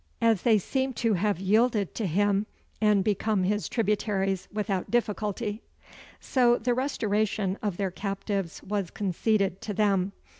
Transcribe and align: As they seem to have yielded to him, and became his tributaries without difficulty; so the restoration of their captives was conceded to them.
As 0.19 0.41
they 0.41 0.57
seem 0.57 0.93
to 0.93 1.13
have 1.13 1.39
yielded 1.39 1.93
to 1.93 2.07
him, 2.07 2.47
and 2.81 3.03
became 3.03 3.43
his 3.43 3.69
tributaries 3.69 4.47
without 4.51 4.89
difficulty; 4.89 5.61
so 6.19 6.57
the 6.57 6.73
restoration 6.73 7.55
of 7.61 7.77
their 7.77 7.91
captives 7.91 8.63
was 8.63 8.89
conceded 8.89 9.61
to 9.61 9.75
them. 9.75 10.13